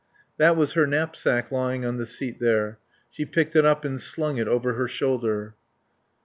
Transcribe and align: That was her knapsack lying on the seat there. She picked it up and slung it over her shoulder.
That 0.37 0.55
was 0.57 0.73
her 0.73 0.87
knapsack 0.87 1.51
lying 1.51 1.85
on 1.85 1.97
the 1.97 2.07
seat 2.07 2.39
there. 2.39 2.79
She 3.11 3.23
picked 3.23 3.55
it 3.55 3.67
up 3.67 3.85
and 3.85 4.01
slung 4.01 4.37
it 4.37 4.47
over 4.47 4.73
her 4.73 4.87
shoulder. 4.87 5.53